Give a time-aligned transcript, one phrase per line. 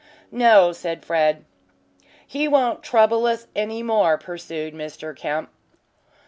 [0.31, 1.45] "No," said Fred.
[2.25, 5.15] "He won't trouble us any more," pursued Mr.
[5.15, 5.51] Kemp.